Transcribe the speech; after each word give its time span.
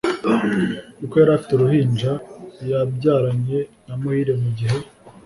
Kuko 0.97 1.13
yarafite 1.21 1.51
uruhinja 1.53 2.11
ya 2.69 2.79
byaranye 2.95 3.59
na 3.85 3.93
Muhire 3.99 4.33
mugihe 4.41 4.77